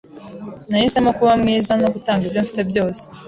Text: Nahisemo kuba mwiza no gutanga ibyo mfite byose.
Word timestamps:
Nahisemo 0.69 1.09
kuba 1.17 1.33
mwiza 1.41 1.71
no 1.81 1.87
gutanga 1.95 2.23
ibyo 2.25 2.39
mfite 2.45 2.61
byose. 2.69 3.03